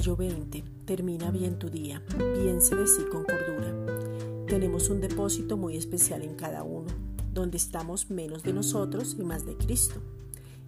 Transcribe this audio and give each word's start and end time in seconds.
Mayo 0.00 0.16
20. 0.16 0.64
Termina 0.86 1.30
bien 1.30 1.58
tu 1.58 1.68
día. 1.68 2.02
Piense 2.16 2.74
de 2.74 2.86
sí 2.86 3.02
con 3.12 3.22
cordura. 3.22 4.46
Tenemos 4.46 4.88
un 4.88 5.02
depósito 5.02 5.58
muy 5.58 5.76
especial 5.76 6.22
en 6.22 6.36
cada 6.36 6.62
uno, 6.62 6.88
donde 7.34 7.58
estamos 7.58 8.08
menos 8.08 8.42
de 8.42 8.54
nosotros 8.54 9.14
y 9.18 9.24
más 9.24 9.44
de 9.44 9.58
Cristo. 9.58 10.00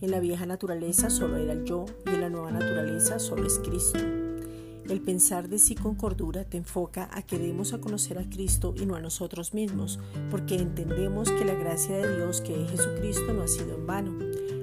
En 0.00 0.12
la 0.12 0.20
vieja 0.20 0.46
naturaleza 0.46 1.10
solo 1.10 1.36
era 1.36 1.52
el 1.52 1.64
yo 1.66 1.84
y 2.06 2.08
en 2.08 2.22
la 2.22 2.30
nueva 2.30 2.52
naturaleza 2.52 3.18
solo 3.18 3.46
es 3.46 3.58
Cristo. 3.58 3.98
El 4.88 5.02
pensar 5.02 5.50
de 5.50 5.58
sí 5.58 5.74
con 5.74 5.94
cordura 5.94 6.44
te 6.44 6.56
enfoca 6.56 7.10
a 7.12 7.20
que 7.20 7.38
demos 7.38 7.74
a 7.74 7.82
conocer 7.82 8.16
a 8.16 8.30
Cristo 8.30 8.72
y 8.80 8.86
no 8.86 8.94
a 8.94 9.02
nosotros 9.02 9.52
mismos, 9.52 9.98
porque 10.30 10.54
entendemos 10.54 11.30
que 11.32 11.44
la 11.44 11.52
gracia 11.52 11.98
de 11.98 12.16
Dios 12.16 12.40
que 12.40 12.64
es 12.64 12.70
Jesucristo 12.70 13.34
no 13.34 13.42
ha 13.42 13.48
sido 13.48 13.74
en 13.74 13.86
vano. 13.86 14.18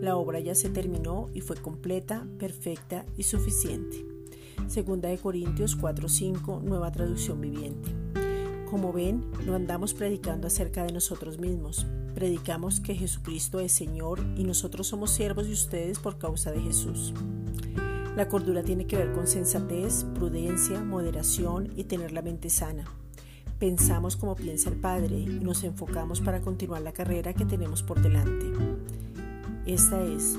La 0.00 0.16
obra 0.16 0.40
ya 0.40 0.54
se 0.54 0.70
terminó 0.70 1.28
y 1.34 1.42
fue 1.42 1.56
completa, 1.56 2.26
perfecta 2.38 3.04
y 3.18 3.24
suficiente. 3.24 4.15
Segunda 4.66 5.08
de 5.08 5.18
Corintios 5.18 5.76
4:5, 5.76 6.60
nueva 6.62 6.90
traducción 6.92 7.40
viviente. 7.40 7.90
Como 8.70 8.92
ven, 8.92 9.24
no 9.46 9.54
andamos 9.54 9.94
predicando 9.94 10.48
acerca 10.48 10.84
de 10.84 10.92
nosotros 10.92 11.38
mismos. 11.38 11.86
Predicamos 12.14 12.80
que 12.80 12.94
Jesucristo 12.94 13.60
es 13.60 13.72
Señor 13.72 14.20
y 14.36 14.44
nosotros 14.44 14.88
somos 14.88 15.12
siervos 15.12 15.46
de 15.46 15.52
ustedes 15.52 15.98
por 15.98 16.18
causa 16.18 16.50
de 16.50 16.60
Jesús. 16.60 17.14
La 18.16 18.28
cordura 18.28 18.62
tiene 18.62 18.86
que 18.86 18.96
ver 18.96 19.12
con 19.12 19.26
sensatez, 19.26 20.04
prudencia, 20.14 20.80
moderación 20.80 21.72
y 21.76 21.84
tener 21.84 22.12
la 22.12 22.22
mente 22.22 22.50
sana. 22.50 22.84
Pensamos 23.58 24.16
como 24.16 24.34
piensa 24.34 24.68
el 24.70 24.76
Padre 24.76 25.18
y 25.18 25.26
nos 25.26 25.64
enfocamos 25.64 26.20
para 26.20 26.40
continuar 26.40 26.82
la 26.82 26.92
carrera 26.92 27.34
que 27.34 27.44
tenemos 27.44 27.82
por 27.82 28.00
delante. 28.02 28.46
Esta 29.66 30.02
es 30.02 30.38